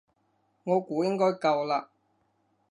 [0.63, 1.91] 我估應該夠啦